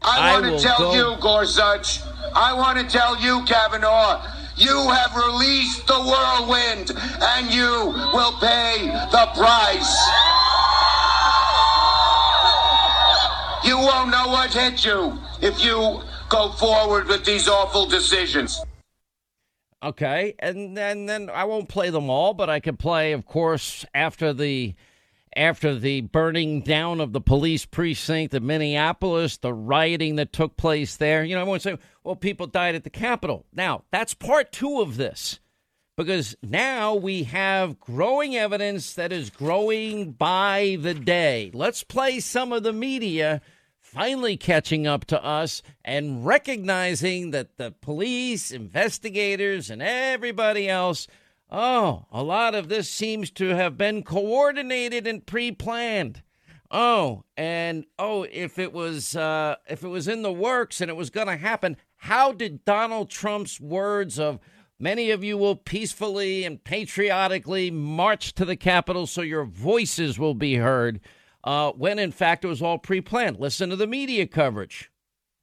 I 0.06 0.32
want 0.34 0.46
to 0.46 0.60
tell 0.62 0.80
go. 0.80 0.94
you, 0.94 1.22
Gorsuch, 1.22 2.02
I 2.36 2.54
want 2.54 2.78
to 2.78 2.86
tell 2.86 3.20
you, 3.22 3.44
Kavanaugh, 3.46 4.22
you 4.58 4.90
have 4.90 5.16
released 5.16 5.88
the 5.88 6.00
whirlwind 6.00 6.92
and 7.22 7.54
you 7.54 7.94
will 8.14 8.34
pay 8.40 8.88
the 9.12 9.30
price. 9.36 9.98
You 13.66 13.78
won't 13.78 14.12
know 14.12 14.28
what 14.28 14.54
hit 14.54 14.86
you 14.86 15.18
if 15.42 15.64
you 15.64 16.02
go 16.30 16.52
forward 16.54 17.08
with 17.08 17.26
these 17.26 17.48
awful 17.48 17.86
decisions. 17.86 18.62
Okay, 19.82 20.34
and 20.40 20.78
then 20.78 21.08
then 21.08 21.30
I 21.30 21.44
won't 21.44 21.68
play 21.68 21.90
them 21.90 22.10
all, 22.10 22.34
but 22.34 22.50
I 22.50 22.60
can 22.62 22.78
play, 22.78 23.12
of 23.12 23.26
course, 23.26 23.86
after 23.94 24.32
the 24.32 24.76
after 25.36 25.76
the 25.76 26.02
burning 26.02 26.62
down 26.62 27.00
of 27.00 27.14
the 27.14 27.22
police 27.22 27.66
precinct 27.66 28.34
in 28.34 28.46
Minneapolis, 28.46 29.38
the 29.38 29.54
rioting 29.54 30.16
that 30.18 30.34
took 30.34 30.58
place 30.58 30.96
there. 30.96 31.24
You 31.24 31.36
know, 31.36 31.42
everyone 31.42 31.60
say, 31.60 31.78
"Well, 32.04 32.16
people 32.16 32.48
died 32.48 32.76
at 32.76 32.84
the 32.84 32.90
Capitol." 32.90 33.46
Now, 33.54 33.84
that's 33.92 34.14
part 34.14 34.52
two 34.52 34.82
of 34.82 34.98
this, 34.98 35.40
because 35.96 36.36
now 36.42 36.96
we 36.96 37.24
have 37.24 37.80
growing 37.80 38.36
evidence 38.36 38.94
that 38.94 39.12
is 39.12 39.30
growing 39.30 40.12
by 40.12 40.78
the 40.80 40.94
day. 40.94 41.52
Let's 41.54 41.84
play 41.84 42.20
some 42.20 42.52
of 42.52 42.64
the 42.64 42.74
media 42.74 43.42
finally 43.80 44.36
catching 44.36 44.88
up 44.88 45.06
to 45.06 45.24
us 45.24 45.62
and 45.86 46.26
recognizing 46.26 47.30
that 47.30 47.58
the 47.58 47.70
police, 47.70 48.50
investigators, 48.50 49.70
and 49.70 49.84
everybody 49.84 50.68
else, 50.68 51.06
oh, 51.54 52.06
a 52.12 52.24
lot 52.24 52.56
of 52.56 52.68
this 52.68 52.90
seems 52.90 53.30
to 53.32 53.50
have 53.50 53.78
been 53.78 54.04
coordinated 54.04 55.08
and 55.08 55.26
pre-planned. 55.26 56.24
Oh, 56.70 57.24
and 57.38 57.86
oh, 57.98 58.24
if 58.24 58.60
it 58.60 58.74
was 58.74 59.16
uh, 59.16 59.56
if 59.70 59.84
it 59.84 59.90
was 59.90 60.08
in 60.08 60.24
the 60.24 60.34
works 60.34 60.82
and 60.82 60.90
it 60.90 60.98
was 60.98 61.10
going 61.10 61.28
to 61.28 61.38
happen, 61.38 61.78
how 61.98 62.32
did 62.34 62.66
Donald 62.66 63.10
Trump's 63.10 63.62
words 63.62 64.20
of 64.20 64.40
many 64.80 65.12
of 65.12 65.24
you 65.24 65.38
will 65.38 65.56
peacefully 65.56 66.44
and 66.44 66.64
patriotically 66.64 67.72
march 67.72 68.34
to 68.34 68.44
the 68.44 68.56
Capitol 68.58 69.08
so 69.08 69.22
your 69.22 69.46
voices 69.46 70.20
will 70.20 70.34
be 70.34 70.56
heard? 70.56 71.00
uh, 71.44 71.72
when 71.72 72.00
in 72.00 72.12
fact 72.12 72.46
it 72.46 72.48
was 72.48 72.62
all 72.62 72.78
pre 72.78 73.02
planned. 73.02 73.40
Listen 73.40 73.70
to 73.70 73.76
the 73.76 73.88
media 73.88 74.26
coverage. 74.26 74.90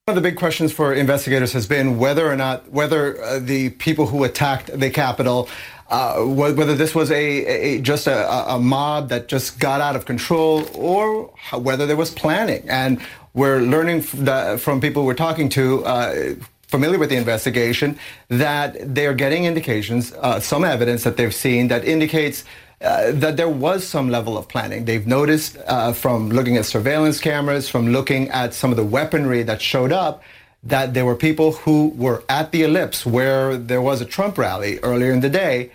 One 0.07 0.17
of 0.17 0.23
the 0.23 0.29
big 0.29 0.39
questions 0.39 0.73
for 0.73 0.93
investigators 0.93 1.53
has 1.53 1.67
been 1.67 1.99
whether 1.99 2.31
or 2.31 2.37
not 2.37 2.71
whether 2.71 3.23
uh, 3.23 3.39
the 3.39 3.71
people 3.71 4.07
who 4.07 4.25
attacked 4.25 4.79
the 4.79 4.91
Capitol, 4.91 5.49
uh, 5.91 6.23
whether 6.23 6.75
this 6.75 6.95
was 6.95 7.11
a, 7.11 7.77
a 7.77 7.81
just 7.81 8.07
a, 8.07 8.53
a, 8.55 8.59
mob 8.59 9.09
that 9.09 9.27
just 9.27 9.59
got 9.59 9.81
out 9.81 9.97
of 9.97 10.07
control, 10.07 10.65
or 10.75 11.33
whether 11.53 11.85
there 11.85 11.97
was 11.97 12.11
planning. 12.11 12.63
And 12.69 13.01
we're 13.35 13.61
learning 13.61 14.03
from 14.03 14.81
people 14.81 15.05
we're 15.05 15.15
talking 15.15 15.49
to. 15.51 15.85
Uh, 15.85 16.35
familiar 16.69 17.01
with 17.01 17.11
the 17.11 17.17
investigation 17.17 17.99
that 18.29 18.95
they're 18.95 19.13
getting 19.13 19.45
indications, 19.45 20.13
uh, 20.13 20.39
some 20.39 20.63
evidence 20.63 21.03
that 21.03 21.17
they've 21.17 21.35
seen 21.35 21.67
that 21.67 21.85
indicates 21.85 22.45
uh, 22.81 23.11
that 23.11 23.37
there 23.37 23.49
was 23.49 23.85
some 23.87 24.09
level 24.09 24.39
of 24.39 24.49
planning. 24.49 24.85
They've 24.85 25.07
noticed 25.07 25.59
uh, 25.67 25.93
from 25.93 26.31
looking 26.31 26.57
at 26.57 26.65
surveillance 26.65 27.21
cameras, 27.21 27.69
from 27.69 27.89
looking 27.89 28.31
at 28.31 28.55
some 28.55 28.71
of 28.71 28.77
the 28.77 28.85
weaponry 28.85 29.43
that 29.43 29.61
showed 29.61 29.93
up, 29.93 30.23
that 30.63 30.95
there 30.95 31.07
were 31.07 31.17
people 31.17 31.53
who 31.53 31.89
were 31.97 32.23
at 32.29 32.53
the 32.53 32.63
ellipse 32.63 33.07
where 33.07 33.57
there 33.57 33.81
was 33.81 34.01
a 34.01 34.05
Trump 34.05 34.37
rally 34.37 34.79
earlier 34.81 35.13
in 35.13 35.21
the 35.21 35.31
day. 35.31 35.71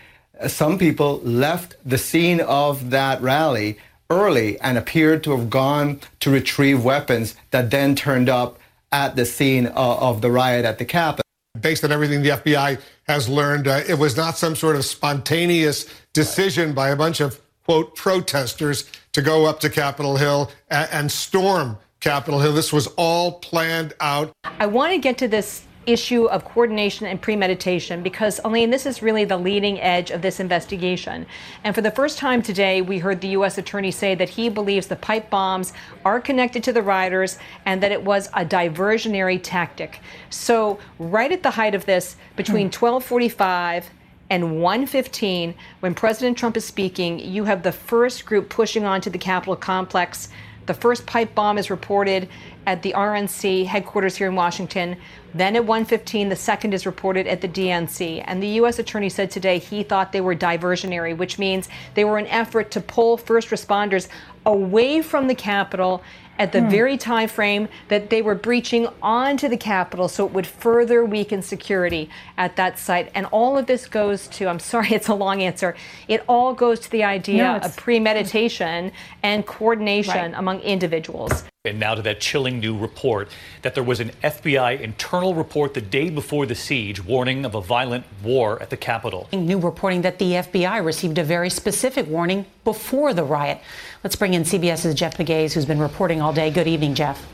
Some 0.48 0.77
people 0.77 1.20
left 1.24 1.75
the 1.84 1.98
scene 1.98 2.39
of 2.42 2.92
that 2.92 3.22
rally 3.22 3.77
early 4.10 4.60
and 4.60 4.77
appeared 4.77 5.24
to 5.24 5.32
have 5.32 5.50
gone 5.50 6.00
to 6.20 6.30
retrieve 6.30 6.84
weapons 6.84 7.36
that 7.51 7.72
then 7.72 7.96
turned 7.96 8.30
up 8.30 8.60
at 8.92 9.15
the 9.15 9.25
scene 9.25 9.65
of, 9.68 9.75
uh, 9.75 10.10
of 10.10 10.22
the 10.22 10.30
riot 10.30 10.65
at 10.65 10.77
the 10.77 10.86
Capitol 10.86 11.25
based 11.60 11.84
on 11.84 11.92
everything 11.92 12.22
the 12.22 12.30
FBI 12.30 12.80
has 13.08 13.30
learned, 13.30 13.68
uh, 13.68 13.82
it 13.88 13.98
was 13.98 14.18
not 14.18 14.38
some 14.38 14.56
sort 14.56 14.75
of 14.75 14.86
spontaneous 14.86 15.86
decision 16.13 16.74
by 16.74 16.89
a 16.89 16.96
bunch 16.96 17.20
of, 17.20 17.39
quote, 17.65 17.96
protesters 17.96 18.89
to 19.13 19.22
go 19.22 19.46
up 19.46 19.60
to 19.62 19.70
Capitol 19.70 20.18
Hill 20.18 20.51
and 20.70 21.12
storm 21.12 21.77
Capitol 22.00 22.40
Hill. 22.40 22.54
This 22.54 22.72
was 22.72 22.88
all 22.98 23.34
planned 23.40 23.94
out. 24.00 24.32
I 24.60 24.68
want 24.68 24.94
to 24.94 25.00
get 25.00 25.18
to 25.20 25.28
this 25.28 25.66
issue 25.86 26.25
of 26.25 26.46
coordination 26.46 27.06
and 27.06 27.22
premeditation 27.22 28.02
because, 28.04 28.40
Elaine, 28.44 28.70
this 28.70 28.86
is 28.86 29.02
really 29.02 29.25
the 29.25 29.38
leading 29.38 29.80
edge 29.80 30.12
of 30.12 30.22
this 30.22 30.40
investigation. 30.40 31.25
And 31.64 31.75
for 31.75 31.82
the 31.82 31.92
first 31.92 32.18
time 32.18 32.42
today, 32.42 32.82
we 32.82 33.00
heard 33.00 33.22
the 33.22 33.30
U.S. 33.30 33.58
Attorney 33.58 33.92
say 33.92 34.16
that 34.16 34.30
he 34.30 34.50
believes 34.50 34.88
the 34.88 34.96
pipe 34.96 35.30
bombs 35.30 35.74
are 36.04 36.20
connected 36.20 36.64
to 36.66 36.74
the 36.74 36.82
rioters 36.82 37.38
and 37.66 37.82
that 37.84 37.92
it 37.92 38.04
was 38.04 38.28
a 38.34 38.46
diversionary 38.46 39.40
tactic. 39.42 40.00
So, 40.30 40.80
right 41.00 41.32
at 41.32 41.44
the 41.44 41.52
height 41.52 41.75
of 41.75 41.86
this, 41.86 42.16
between 42.36 42.68
hmm. 42.68 42.86
1245 42.86 43.90
and 44.30 44.62
115, 44.62 45.54
when 45.82 45.94
President 45.94 46.38
Trump 46.38 46.58
is 46.58 46.66
speaking, 46.66 47.20
you 47.20 47.44
have 47.44 47.62
the 47.62 47.72
first 47.72 48.25
group 48.25 48.50
pushing 48.50 48.84
onto 48.84 49.10
the 49.10 49.20
Capitol 49.20 49.56
complex. 49.56 50.30
The 50.65 50.74
first 50.74 51.05
pipe 51.05 51.36
bomb 51.36 51.57
is 51.57 51.69
reported 51.69 52.27
at 52.65 52.81
the 52.81 52.93
RNC 52.93 53.65
headquarters 53.67 54.15
here 54.15 54.27
in 54.27 54.36
Washington. 54.36 54.98
Then 55.34 55.55
at 55.55 55.63
1:15, 55.63 56.29
the 56.29 56.36
second 56.36 56.74
is 56.74 56.86
reported 56.86 57.27
at 57.27 57.41
the 57.41 57.48
DNC. 57.48 58.24
And 58.25 58.41
the 58.41 58.48
U.S. 58.60 58.79
attorney 58.79 59.10
said 59.10 59.29
today 59.29 59.60
he 59.60 59.84
thought 59.84 60.12
they 60.12 60.22
were 60.22 60.36
diversionary, 60.36 61.15
which 61.15 61.38
means 61.38 61.69
they 61.93 62.03
were 62.03 62.17
an 62.17 62.27
effort 62.27 62.72
to 62.72 62.81
pull 62.81 63.17
first 63.17 63.50
responders 63.50 64.07
away 64.45 65.01
from 65.01 65.27
the 65.27 65.36
Capitol 65.36 66.01
at 66.38 66.51
the 66.51 66.62
hmm. 66.62 66.70
very 66.70 66.98
time 66.98 67.27
frame 67.27 67.68
that 67.88 68.10
they 68.10 68.22
were 68.22 68.36
breaching 68.36 68.88
onto 69.01 69.48
the 69.48 69.58
Capitol, 69.58 70.08
so 70.08 70.25
it 70.25 70.34
would 70.34 70.48
further 70.48 71.06
weaken 71.06 71.42
security 71.42 72.10
at 72.38 72.56
that 72.56 72.77
site. 72.77 73.12
And 73.15 73.25
all 73.27 73.58
of 73.58 73.65
this 73.65 73.88
goes 73.88 74.27
to, 74.30 74.48
I'm 74.48 74.60
sorry, 74.60 74.89
it's 74.92 75.08
a 75.08 75.15
long 75.15 75.42
answer, 75.42 75.75
it 76.08 76.24
all 76.27 76.54
goes 76.54 76.80
to 76.82 76.92
the 76.92 77.04
idea 77.04 77.44
no, 77.44 77.56
of 77.58 77.75
premeditation 77.75 78.92
and 79.24 79.46
coordination 79.46 80.32
right. 80.32 80.39
among 80.39 80.60
individuals. 80.62 81.44
And 81.65 81.80
now 81.80 81.96
to 81.96 82.01
that 82.04 82.20
chilling 82.20 82.60
new 82.60 82.77
report 82.77 83.30
that 83.63 83.74
there 83.74 83.84
was 83.84 84.00
an 84.00 84.12
FBI 84.24 84.80
internal 84.82 85.34
report 85.34 85.74
the 85.74 85.82
day 85.82 86.12
before 86.12 86.46
the 86.46 86.54
siege 86.54 87.04
warning 87.04 87.44
of 87.44 87.56
a 87.56 87.62
violent 87.62 88.06
war 88.24 88.62
at 88.62 88.70
the 88.70 88.77
Capitol. 88.77 89.27
New 89.34 89.58
reporting 89.58 90.04
that 90.04 90.20
the 90.20 90.34
FBI 90.34 90.86
received 90.86 91.18
a 91.18 91.24
very 91.24 91.50
specific 91.50 92.08
warning 92.08 92.46
before 92.63 93.13
the 93.13 93.24
riot. 93.24 93.62
Let's 94.06 94.16
bring 94.16 94.36
in 94.36 94.44
CBS's 94.44 94.94
Jeff 94.94 95.18
Pegues, 95.18 95.52
who's 95.52 95.66
been 95.66 95.80
reporting 95.80 96.22
all 96.22 96.32
day. 96.32 96.52
Good 96.52 96.68
evening, 96.68 96.94
Jeff. 96.94 97.28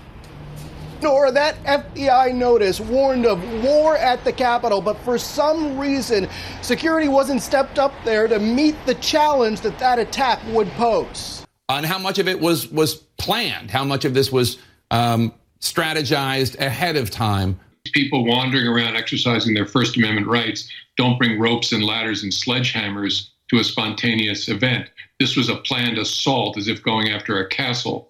Norah, 1.02 1.30
that 1.34 1.62
FBI 1.66 2.34
notice 2.34 2.80
warned 2.80 3.26
of 3.26 3.44
war 3.62 3.98
at 3.98 4.24
the 4.24 4.32
Capitol, 4.32 4.80
but 4.80 4.98
for 5.00 5.18
some 5.18 5.78
reason, 5.78 6.30
security 6.62 7.10
wasn't 7.10 7.42
stepped 7.42 7.78
up 7.78 7.94
there 8.06 8.26
to 8.30 8.40
meet 8.40 8.78
the 8.86 8.96
challenge 8.96 9.60
that 9.60 9.78
that 9.80 10.00
attack 10.00 10.40
would 10.48 10.70
pose. 10.76 11.46
And 11.68 11.86
how 11.86 12.00
much 12.00 12.20
of 12.20 12.30
it 12.30 12.40
was 12.40 12.70
was 12.70 12.96
planned? 12.96 13.70
How 13.70 13.84
much 13.84 14.06
of 14.06 14.14
this 14.14 14.32
was 14.32 14.58
um, 14.92 15.34
strategized 15.60 16.58
ahead 16.58 16.96
of 16.96 17.12
time? 17.12 17.60
People 17.92 18.24
wandering 18.24 18.66
around 18.66 18.96
exercising 18.96 19.54
their 19.54 19.66
First 19.66 19.98
Amendment 19.98 20.28
rights 20.28 20.72
don't 20.96 21.18
bring 21.18 21.38
ropes 21.38 21.74
and 21.74 21.84
ladders 21.84 22.24
and 22.24 22.32
sledgehammers 22.32 23.28
to 23.52 23.60
a 23.60 23.64
spontaneous 23.64 24.48
event. 24.48 24.90
This 25.20 25.36
was 25.36 25.50
a 25.50 25.58
planned 25.58 25.98
assault, 25.98 26.58
as 26.58 26.68
if 26.68 26.82
going 26.82 27.10
after 27.10 27.40
a 27.40 27.50
castle. 27.50 28.10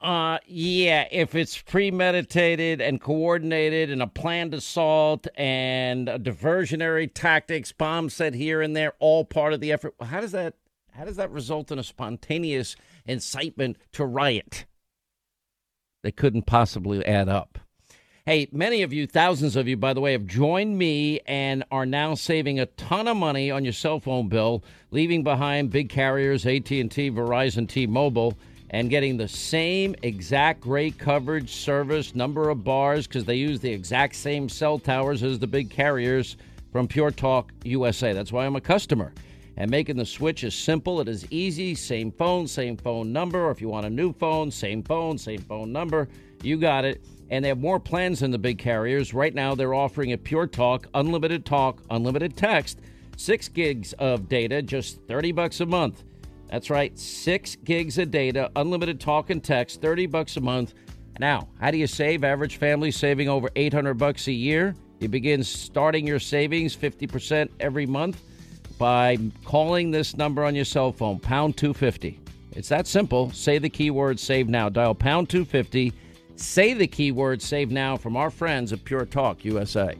Uh, 0.00 0.38
yeah, 0.46 1.06
if 1.12 1.34
it's 1.34 1.60
premeditated 1.60 2.80
and 2.80 3.00
coordinated 3.00 3.90
and 3.90 4.02
a 4.02 4.06
planned 4.06 4.54
assault 4.54 5.26
and 5.36 6.08
diversionary 6.08 7.10
tactics, 7.12 7.70
bombs 7.70 8.14
set 8.14 8.34
here 8.34 8.62
and 8.62 8.74
there, 8.74 8.94
all 8.98 9.24
part 9.24 9.52
of 9.52 9.60
the 9.60 9.70
effort. 9.70 9.94
How 10.02 10.20
does 10.20 10.32
that 10.32 10.54
how 10.92 11.04
does 11.04 11.16
that 11.16 11.30
result 11.30 11.70
in 11.70 11.78
a 11.78 11.84
spontaneous 11.84 12.74
incitement 13.06 13.76
to 13.92 14.04
riot? 14.04 14.66
They 16.02 16.10
couldn't 16.10 16.46
possibly 16.46 17.04
add 17.06 17.28
up. 17.28 17.58
Hey, 18.30 18.46
many 18.52 18.82
of 18.82 18.92
you, 18.92 19.08
thousands 19.08 19.56
of 19.56 19.66
you, 19.66 19.76
by 19.76 19.92
the 19.92 20.00
way, 20.00 20.12
have 20.12 20.24
joined 20.24 20.78
me 20.78 21.18
and 21.26 21.64
are 21.72 21.84
now 21.84 22.14
saving 22.14 22.60
a 22.60 22.66
ton 22.66 23.08
of 23.08 23.16
money 23.16 23.50
on 23.50 23.64
your 23.64 23.72
cell 23.72 23.98
phone 23.98 24.28
bill, 24.28 24.62
leaving 24.92 25.24
behind 25.24 25.70
big 25.70 25.88
carriers 25.88 26.46
AT&T, 26.46 26.84
Verizon, 26.86 27.68
T-Mobile, 27.68 28.38
and 28.70 28.88
getting 28.88 29.16
the 29.16 29.26
same 29.26 29.96
exact 30.04 30.60
great 30.60 30.96
coverage, 30.96 31.52
service, 31.52 32.14
number 32.14 32.50
of 32.50 32.62
bars 32.62 33.08
because 33.08 33.24
they 33.24 33.34
use 33.34 33.58
the 33.58 33.72
exact 33.72 34.14
same 34.14 34.48
cell 34.48 34.78
towers 34.78 35.24
as 35.24 35.40
the 35.40 35.48
big 35.48 35.68
carriers 35.68 36.36
from 36.70 36.86
Pure 36.86 37.10
Talk 37.10 37.50
USA. 37.64 38.12
That's 38.12 38.30
why 38.30 38.46
I'm 38.46 38.54
a 38.54 38.60
customer. 38.60 39.12
And 39.56 39.68
making 39.72 39.96
the 39.96 40.06
switch 40.06 40.44
is 40.44 40.54
simple. 40.54 41.00
It 41.00 41.08
is 41.08 41.26
easy. 41.32 41.74
Same 41.74 42.12
phone, 42.12 42.46
same 42.46 42.76
phone 42.76 43.12
number. 43.12 43.46
Or 43.46 43.50
if 43.50 43.60
you 43.60 43.68
want 43.68 43.86
a 43.86 43.90
new 43.90 44.12
phone, 44.12 44.52
same 44.52 44.84
phone, 44.84 45.18
same 45.18 45.40
phone 45.40 45.72
number. 45.72 46.08
You 46.44 46.58
got 46.58 46.84
it. 46.84 47.02
And 47.30 47.44
they 47.44 47.48
have 47.48 47.58
more 47.58 47.80
plans 47.80 48.20
than 48.20 48.32
the 48.32 48.38
big 48.38 48.58
carriers. 48.58 49.14
Right 49.14 49.34
now, 49.34 49.54
they're 49.54 49.74
offering 49.74 50.12
a 50.12 50.18
Pure 50.18 50.48
Talk, 50.48 50.88
unlimited 50.94 51.46
talk, 51.46 51.80
unlimited 51.90 52.36
text, 52.36 52.80
six 53.16 53.48
gigs 53.48 53.92
of 53.94 54.28
data, 54.28 54.62
just 54.62 55.00
30 55.06 55.32
bucks 55.32 55.60
a 55.60 55.66
month. 55.66 56.02
That's 56.48 56.68
right, 56.68 56.98
six 56.98 57.54
gigs 57.54 57.96
of 57.98 58.10
data, 58.10 58.50
unlimited 58.56 58.98
talk 58.98 59.30
and 59.30 59.42
text, 59.42 59.80
30 59.80 60.06
bucks 60.06 60.36
a 60.36 60.40
month. 60.40 60.74
Now, 61.20 61.48
how 61.60 61.70
do 61.70 61.78
you 61.78 61.86
save? 61.86 62.24
Average 62.24 62.56
family 62.56 62.90
saving 62.90 63.28
over 63.28 63.48
800 63.54 63.94
bucks 63.94 64.26
a 64.26 64.32
year. 64.32 64.74
You 64.98 65.08
begin 65.08 65.44
starting 65.44 66.06
your 66.06 66.18
savings 66.18 66.76
50% 66.76 67.50
every 67.60 67.86
month 67.86 68.20
by 68.78 69.18
calling 69.44 69.92
this 69.92 70.16
number 70.16 70.44
on 70.44 70.56
your 70.56 70.64
cell 70.64 70.90
phone, 70.90 71.20
pound 71.20 71.56
250. 71.56 72.18
It's 72.52 72.68
that 72.70 72.88
simple. 72.88 73.30
Say 73.30 73.58
the 73.58 73.70
keyword 73.70 74.18
save 74.18 74.48
now. 74.48 74.68
Dial 74.68 74.94
pound 74.94 75.28
250 75.28 75.92
Say 76.40 76.72
the 76.72 76.86
keyword 76.86 77.42
save 77.42 77.70
now 77.70 77.98
from 77.98 78.16
our 78.16 78.30
friends 78.30 78.72
at 78.72 78.82
Pure 78.84 79.06
Talk 79.06 79.44
USA. 79.44 79.94